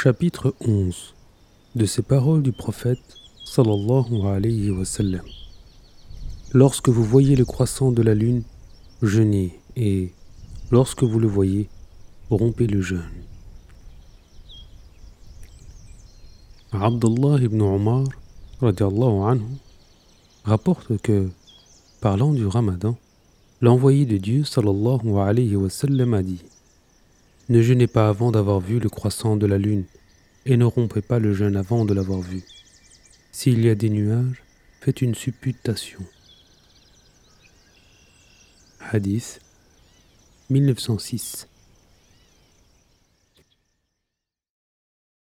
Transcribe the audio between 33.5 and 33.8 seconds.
y a